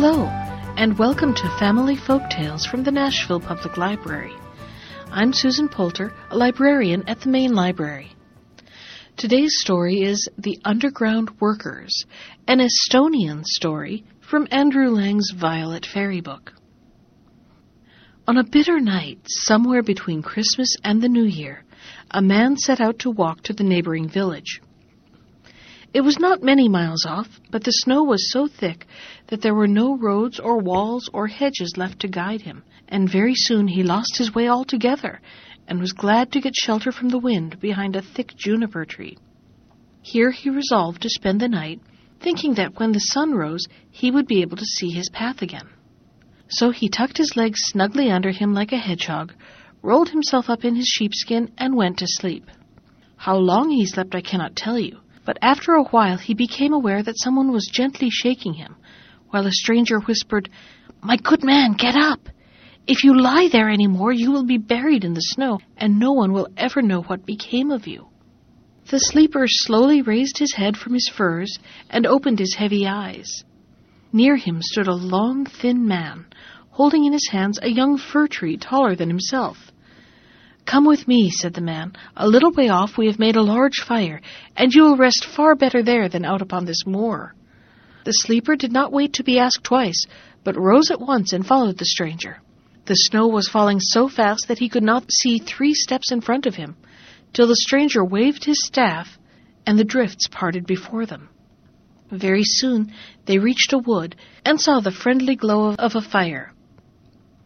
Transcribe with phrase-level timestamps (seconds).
[0.00, 0.26] Hello,
[0.76, 4.32] and welcome to Family Folk Tales from the Nashville Public Library.
[5.10, 8.12] I'm Susan Poulter, a librarian at the main library.
[9.16, 12.04] Today's story is The Underground Workers,
[12.46, 16.52] an Estonian story from Andrew Lang's Violet Fairy book.
[18.28, 21.64] On a bitter night, somewhere between Christmas and the New Year,
[22.12, 24.62] a man set out to walk to the neighboring village.
[25.94, 28.86] It was not many miles off, but the snow was so thick
[29.28, 33.34] that there were no roads or walls or hedges left to guide him, and very
[33.34, 35.22] soon he lost his way altogether
[35.66, 39.16] and was glad to get shelter from the wind behind a thick juniper tree.
[40.02, 41.80] Here he resolved to spend the night,
[42.20, 45.68] thinking that when the sun rose he would be able to see his path again.
[46.48, 49.32] So he tucked his legs snugly under him like a hedgehog,
[49.80, 52.44] rolled himself up in his sheepskin, and went to sleep.
[53.16, 57.02] How long he slept I cannot tell you but after a while he became aware
[57.02, 58.74] that someone was gently shaking him,
[59.28, 60.48] while a stranger whispered,
[61.02, 62.30] My good man, get up!
[62.86, 66.12] If you lie there any more, you will be buried in the snow, and no
[66.12, 68.08] one will ever know what became of you.
[68.90, 71.58] The sleeper slowly raised his head from his furs
[71.90, 73.44] and opened his heavy eyes.
[74.14, 76.24] Near him stood a long, thin man,
[76.70, 79.72] holding in his hands a young fir tree taller than himself.
[80.68, 81.94] Come with me, said the man.
[82.14, 84.20] A little way off we have made a large fire,
[84.54, 87.34] and you will rest far better there than out upon this moor.
[88.04, 90.04] The sleeper did not wait to be asked twice,
[90.44, 92.42] but rose at once and followed the stranger.
[92.84, 96.44] The snow was falling so fast that he could not see three steps in front
[96.44, 96.76] of him,
[97.32, 99.18] till the stranger waved his staff,
[99.64, 101.30] and the drifts parted before them.
[102.10, 102.92] Very soon
[103.24, 106.52] they reached a wood, and saw the friendly glow of a fire.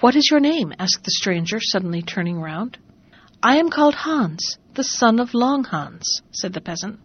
[0.00, 0.74] What is your name?
[0.80, 2.78] asked the stranger, suddenly turning round.
[3.46, 6.98] I am called Hans, the son of Long Hans, said the peasant.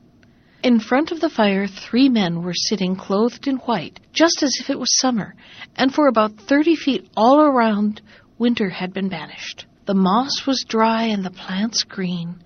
[0.63, 4.69] In front of the fire, three men were sitting clothed in white, just as if
[4.69, 5.35] it was summer,
[5.75, 8.01] and for about thirty feet all around
[8.37, 9.65] winter had been banished.
[9.85, 12.41] The moss was dry and the plants green,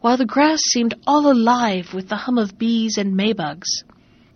[0.00, 3.82] while the grass seemed all alive with the hum of bees and maybugs.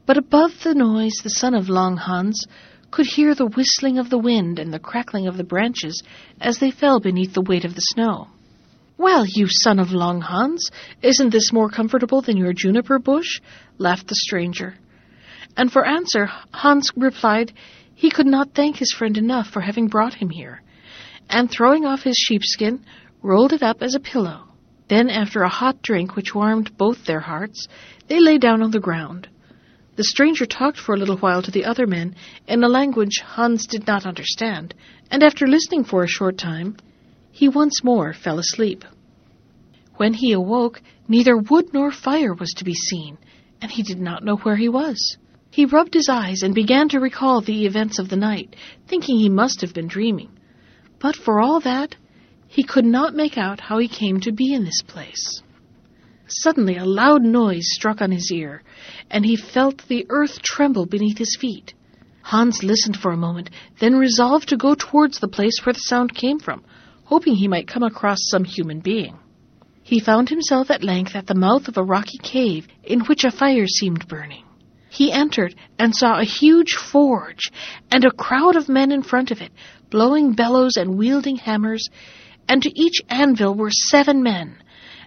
[0.05, 2.44] But above the noise, the son of Long Hans
[2.91, 6.03] could hear the whistling of the wind and the crackling of the branches
[6.41, 8.31] as they fell beneath the weight of the snow.
[8.99, 10.71] Well, you son of Long Hans,
[11.03, 13.41] isn't this more comfortable than your juniper bush?
[13.77, 14.75] laughed the stranger.
[15.55, 17.53] And for answer, Hans replied
[17.95, 20.62] he could not thank his friend enough for having brought him here,
[21.29, 22.85] and throwing off his sheepskin,
[23.23, 24.45] rolled it up as a pillow.
[24.89, 27.69] Then, after a hot drink which warmed both their hearts,
[28.09, 29.29] they lay down on the ground.
[29.97, 32.15] The stranger talked for a little while to the other men
[32.47, 34.75] in a language Hans did not understand,
[35.11, 36.77] and after listening for a short time,
[37.37, 38.83] he once more fell asleep.
[39.97, 43.19] When he awoke, neither wood nor fire was to be seen,
[43.61, 45.19] and he did not know where he was.
[45.51, 48.57] He rubbed his eyes and began to recall the events of the night,
[48.89, 50.31] thinking he must have been dreaming.
[50.99, 51.95] But for all that,
[52.49, 55.43] he could not make out how he came to be in this place.
[56.29, 58.63] Suddenly a loud noise struck on his ear,
[59.11, 61.75] and he felt the earth tremble beneath his feet.
[62.23, 66.15] Hans listened for a moment, then resolved to go towards the place where the sound
[66.15, 66.65] came from,
[67.06, 69.17] hoping he might come across some human being.
[69.83, 73.31] He found himself at length at the mouth of a rocky cave in which a
[73.31, 74.44] fire seemed burning.
[74.89, 77.53] He entered and saw a huge forge
[77.93, 79.53] and a crowd of men in front of it,
[79.91, 81.89] blowing bellows and wielding hammers,
[82.49, 84.56] and to each anvil were seven men,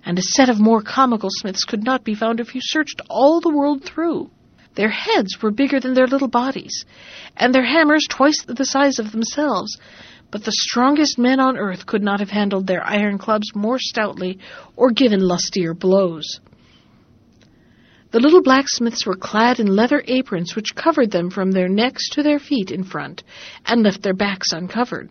[0.06, 3.42] and a set of more comical smiths could not be found if you searched all
[3.42, 4.30] the world through.
[4.76, 6.86] Their heads were bigger than their little bodies,
[7.36, 9.78] and their hammers twice the size of themselves,
[10.32, 14.40] but the strongest men on earth could not have handled their iron clubs more stoutly
[14.76, 16.40] or given lustier blows.
[18.12, 22.24] The little blacksmiths were clad in leather aprons which covered them from their necks to
[22.24, 23.24] their feet in front
[23.66, 25.10] and left their backs uncovered.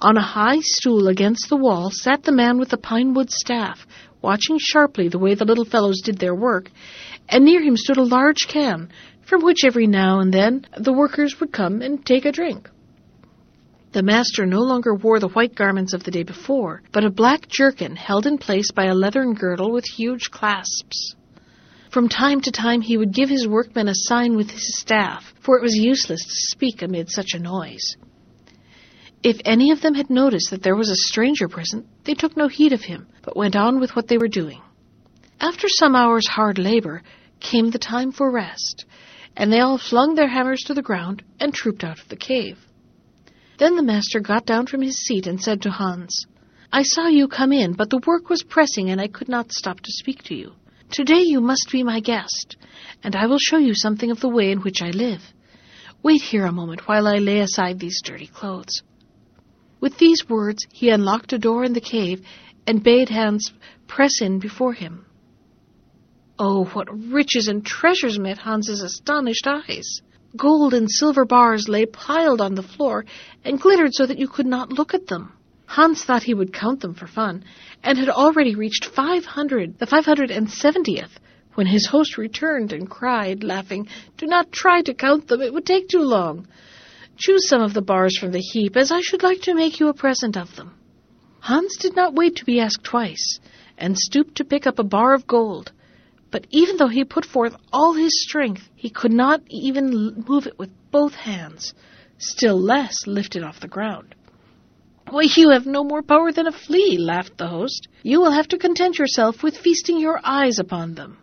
[0.00, 3.86] On a high stool against the wall sat the man with the pine wood staff,
[4.22, 6.70] watching sharply the way the little fellows did their work,
[7.28, 8.90] and near him stood a large can,
[9.22, 12.68] from which every now and then the workers would come and take a drink.
[13.92, 17.48] The master no longer wore the white garments of the day before, but a black
[17.48, 21.16] jerkin held in place by a leathern girdle with huge clasps.
[21.90, 25.58] From time to time he would give his workmen a sign with his staff, for
[25.58, 27.96] it was useless to speak amid such a noise.
[29.24, 32.46] If any of them had noticed that there was a stranger present, they took no
[32.46, 34.62] heed of him, but went on with what they were doing.
[35.40, 37.02] After some hours' hard labor
[37.40, 38.84] came the time for rest,
[39.36, 42.56] and they all flung their hammers to the ground and trooped out of the cave.
[43.60, 46.26] Then the master got down from his seat and said to Hans,
[46.72, 49.80] I saw you come in, but the work was pressing and I could not stop
[49.80, 50.54] to speak to you.
[50.90, 52.56] Today you must be my guest,
[53.04, 55.20] and I will show you something of the way in which I live.
[56.02, 58.82] Wait here a moment while I lay aside these dirty clothes.
[59.78, 62.26] With these words, he unlocked a door in the cave
[62.66, 63.52] and bade Hans
[63.86, 65.04] press in before him.
[66.38, 70.00] Oh, what riches and treasures met Hans's astonished eyes!
[70.36, 73.04] Gold and silver bars lay piled on the floor
[73.44, 75.32] and glittered so that you could not look at them.
[75.66, 77.44] Hans thought he would count them for fun,
[77.82, 81.18] and had already reached five hundred, the five hundred and seventieth,
[81.54, 85.66] when his host returned and cried, laughing, Do not try to count them, it would
[85.66, 86.46] take too long.
[87.16, 89.88] Choose some of the bars from the heap, as I should like to make you
[89.88, 90.74] a present of them.
[91.40, 93.40] Hans did not wait to be asked twice,
[93.78, 95.72] and stooped to pick up a bar of gold.
[96.30, 100.58] But even though he put forth all his strength, he could not even move it
[100.58, 101.74] with both hands,
[102.18, 104.14] still less lift it off the ground.
[105.08, 107.88] Why, you have no more power than a flea, laughed the host.
[108.04, 111.18] You will have to content yourself with feasting your eyes upon them.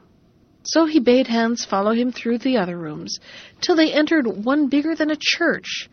[0.63, 3.19] So he bade Hans follow him through the other rooms,
[3.61, 5.89] till they entered one bigger than a church,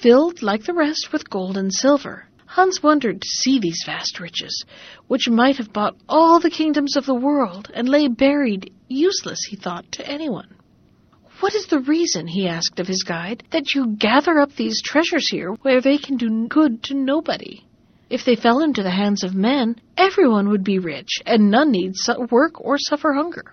[0.00, 2.28] filled, like the rest, with gold and silver.
[2.46, 4.64] Hans wondered to see these vast riches,
[5.08, 9.56] which might have bought all the kingdoms of the world, and lay buried, useless, he
[9.56, 10.54] thought, to anyone.
[11.40, 15.28] What is the reason, he asked of his guide, that you gather up these treasures
[15.30, 17.66] here where they can do good to nobody?
[18.08, 21.92] If they fell into the hands of men, everyone would be rich, and none need
[22.30, 23.52] work or suffer hunger.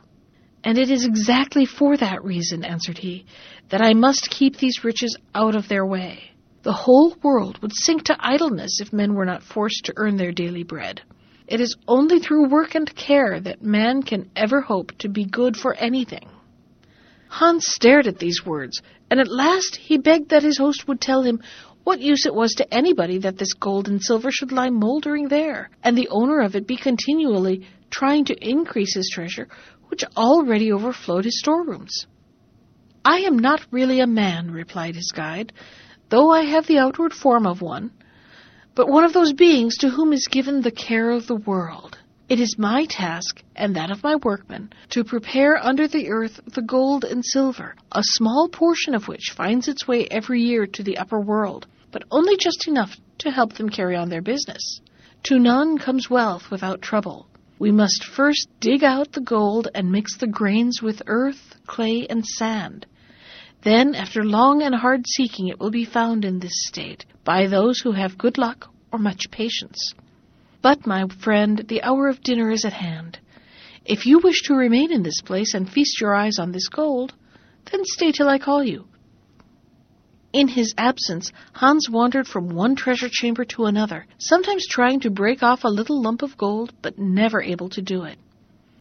[0.63, 3.25] And it is exactly for that reason, answered he,
[3.69, 6.32] that I must keep these riches out of their way.
[6.63, 10.31] The whole world would sink to idleness if men were not forced to earn their
[10.31, 11.01] daily bread.
[11.45, 15.57] It is only through work and care that man can ever hope to be good
[15.57, 16.29] for anything.
[17.27, 18.81] Hans stared at these words,
[19.11, 21.41] and at last he begged that his host would tell him
[21.83, 25.69] what use it was to anybody that this gold and silver should lie moldering there,
[25.83, 29.49] and the owner of it be continually trying to increase his treasure
[29.89, 32.07] which already overflowed his storerooms.
[33.05, 35.51] I am not really a man, replied his guide,
[36.07, 37.91] though I have the outward form of one,
[38.75, 41.97] but one of those beings to whom is given the care of the world.
[42.29, 46.61] It is my task, and that of my workmen, to prepare under the earth the
[46.61, 50.97] gold and silver, a small portion of which finds its way every year to the
[50.97, 54.79] upper world, but only just enough to help them carry on their business.
[55.23, 57.27] To none comes wealth without trouble,
[57.59, 62.25] we must first dig out the gold and mix the grains with earth, clay, and
[62.25, 62.85] sand.
[63.63, 67.79] Then, after long and hard seeking, it will be found in this state by those
[67.79, 69.93] who have good luck or much patience.
[70.61, 73.19] But, my friend, the hour of dinner is at hand.
[73.85, 77.13] If you wish to remain in this place and feast your eyes on this gold,
[77.71, 78.85] then stay till I call you.
[80.33, 85.43] In his absence, Hans wandered from one treasure chamber to another, sometimes trying to break
[85.43, 88.17] off a little lump of gold, but never able to do it.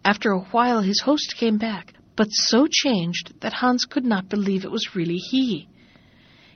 [0.04, 4.64] After a while his host came back, but so changed that Hans could not believe
[4.64, 5.68] it was really he.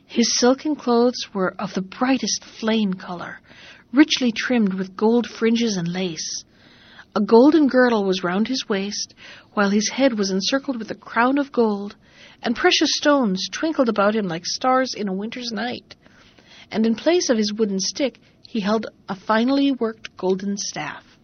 [0.05, 3.41] His silken clothes were of the brightest flame color,
[3.93, 6.45] richly trimmed with gold fringes and lace.
[7.15, 9.15] A golden girdle was round his waist,
[9.55, 11.97] while his head was encircled with a crown of gold,
[12.43, 15.97] and precious stones twinkled about him like stars in a winter's night.
[16.71, 21.16] And in place of his wooden stick, he held a finely worked golden staff.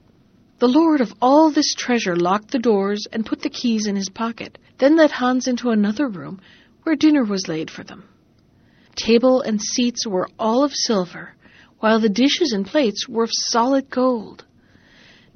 [0.62, 4.08] The lord of all this treasure locked the doors and put the keys in his
[4.08, 6.40] pocket, then led Hans into another room
[6.84, 8.04] where dinner was laid for them.
[8.94, 11.34] Table and seats were all of silver,
[11.80, 14.44] while the dishes and plates were of solid gold.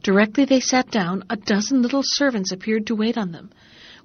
[0.01, 3.51] Directly they sat down, a dozen little servants appeared to wait on them,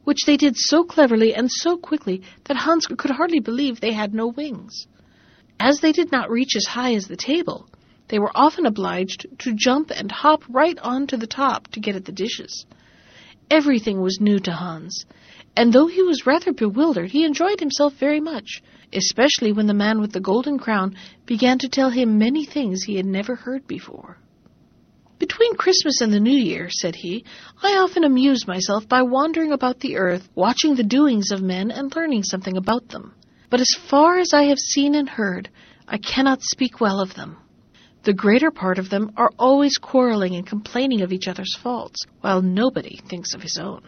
[0.04, 4.16] which they did so cleverly and so quickly that Hans could hardly believe they had
[4.16, 4.88] no wings.
[5.60, 7.70] As they did not reach as high as the table,
[8.12, 11.96] they were often obliged to jump and hop right on to the top to get
[11.96, 12.66] at the dishes.
[13.50, 15.06] Everything was new to Hans,
[15.56, 20.02] and though he was rather bewildered, he enjoyed himself very much, especially when the man
[20.02, 24.18] with the golden crown began to tell him many things he had never heard before.
[25.18, 27.24] Between Christmas and the New Year, said he,
[27.64, 31.96] I often amuse myself by wandering about the earth, watching the doings of men and
[31.96, 33.14] learning something about them.
[33.50, 35.50] But as far as I have seen and heard,
[35.88, 37.38] I cannot speak well of them.
[38.04, 42.42] The greater part of them are always quarreling and complaining of each other's faults, while
[42.42, 43.84] nobody thinks of his own.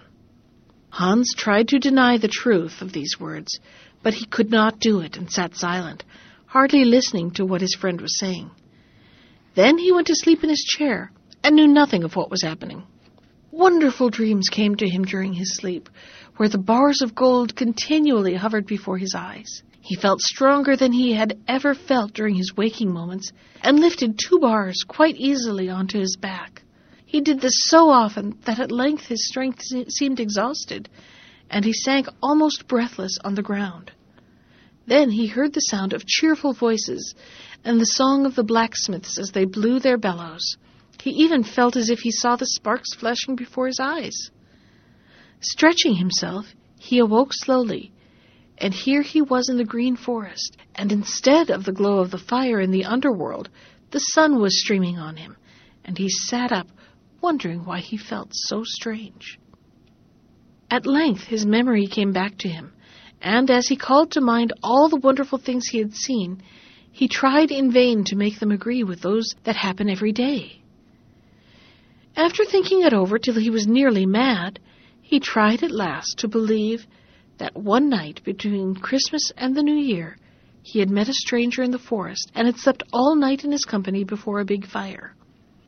[0.90, 3.60] Hans tried to deny the truth of these words,
[4.04, 6.04] but he could not do it and sat silent,
[6.46, 8.52] hardly listening to what his friend was saying.
[9.56, 11.12] Then he went to sleep in his chair,
[11.44, 12.84] and knew nothing of what was happening.
[13.50, 15.90] Wonderful dreams came to him during his sleep,
[16.38, 19.64] where the bars of gold continually hovered before his eyes.
[19.84, 24.40] He felt stronger than he had ever felt during his waking moments, and lifted two
[24.40, 26.64] bars quite easily onto his back.
[27.06, 30.88] He did this so often that at length his strength seemed exhausted,
[31.50, 33.92] and he sank almost breathless on the ground.
[34.88, 37.14] Then he heard the sound of cheerful voices
[37.66, 40.56] and the song of the blacksmiths as they blew their bellows.
[41.02, 44.32] He even felt as if he saw the sparks flashing before his eyes.
[45.42, 46.46] Stretching himself,
[46.80, 47.92] he awoke slowly,
[48.58, 52.18] and here he was in the green forest, and instead of the glow of the
[52.18, 53.50] fire in the underworld,
[53.92, 55.38] the sun was streaming on him,
[55.84, 56.68] and he sat up,
[57.22, 59.40] wondering why he felt so strange.
[60.70, 62.74] At length his memory came back to him,
[63.22, 66.42] and as he called to mind all the wonderful things he had seen,
[66.92, 70.62] he tried in vain to make them agree with those that happen every day.
[72.16, 74.60] After thinking it over till he was nearly mad,
[75.02, 76.86] he tried at last to believe
[77.38, 80.18] that one night between Christmas and the New Year
[80.64, 83.66] he had met a stranger in the forest and had slept all night in his
[83.66, 85.14] company before a big fire.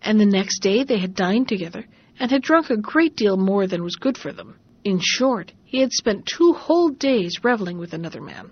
[0.01, 1.85] And the next day they had dined together
[2.17, 4.57] and had drunk a great deal more than was good for them.
[4.85, 8.51] In short, he had spent two whole days reveling with another man.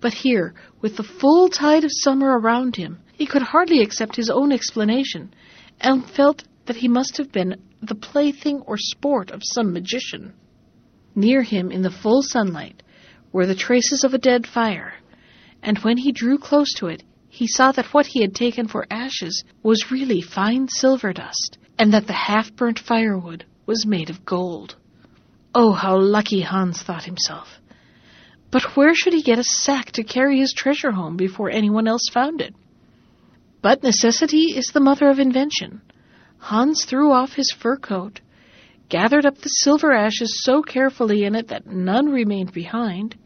[0.00, 4.30] But here, with the full tide of summer around him, he could hardly accept his
[4.30, 5.34] own explanation,
[5.80, 10.32] and felt that he must have been the plaything or sport of some magician.
[11.14, 12.82] Near him, in the full sunlight,
[13.32, 14.94] were the traces of a dead fire,
[15.62, 18.86] and when he drew close to it, he saw that what he had taken for
[18.90, 24.76] ashes was really fine silver dust, and that the half-burnt firewood was made of gold.
[25.54, 27.60] Oh, how lucky Hans thought himself.
[28.50, 32.08] But where should he get a sack to carry his treasure home before anyone else
[32.12, 32.54] found it?
[33.62, 35.80] But necessity is the mother of invention.
[36.38, 38.20] Hans threw off his fur coat,
[38.88, 43.16] gathered up the silver ashes so carefully in it that none remained behind,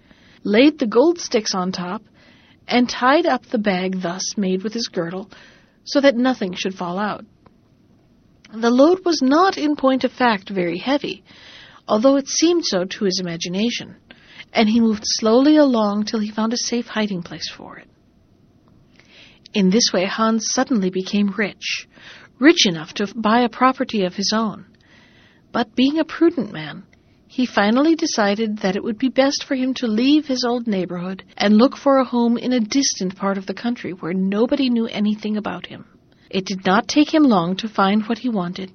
[0.44, 2.02] laid the gold sticks on top,
[2.66, 5.30] and tied up the bag thus made with his girdle
[5.84, 7.24] so that nothing should fall out.
[8.52, 11.24] The load was not in point of fact very heavy,
[11.86, 13.96] although it seemed so to his imagination,
[14.52, 17.88] and he moved slowly along till he found a safe hiding place for it.
[19.52, 21.88] In this way Hans suddenly became rich,
[22.38, 24.66] rich enough to buy a property of his own.
[25.58, 26.84] But being a prudent man,
[27.26, 31.24] he finally decided that it would be best for him to leave his old neighborhood
[31.36, 34.86] and look for a home in a distant part of the country where nobody knew
[34.86, 35.84] anything about him.
[36.30, 38.70] It did not take him long to find what he wanted,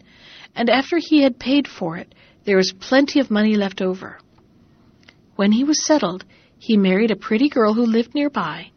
[0.58, 2.14] and after he had paid for it,
[2.44, 4.20] there was plenty of money left over.
[5.38, 6.26] When he was settled,
[6.60, 8.72] he married a pretty girl who lived nearby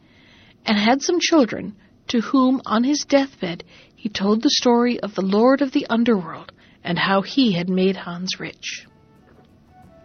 [0.64, 1.74] and had some children
[2.06, 3.64] to whom, on his deathbed,
[3.96, 6.52] he told the story of the Lord of the Underworld
[6.86, 8.86] and how he had made Hans rich.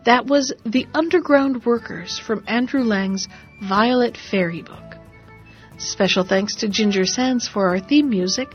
[0.03, 3.27] That was The Underground Workers from Andrew Lang's
[3.61, 4.95] Violet Fairy book.
[5.77, 8.51] Special thanks to Ginger Sands for our theme music.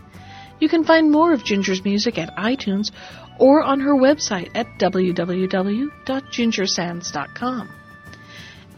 [0.58, 2.90] You can find more of Ginger's music at iTunes
[3.38, 7.68] or on her website at www.gingersands.com.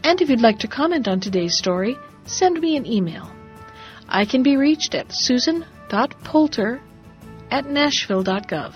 [0.03, 3.31] And if you'd like to comment on today's story, send me an email.
[4.07, 6.81] I can be reached at susan.poulter
[7.49, 8.75] at nashville.gov.